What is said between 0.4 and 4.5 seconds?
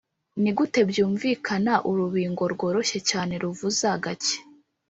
nigute byumvikana urubingo rworoshye cyane ruvuza gake,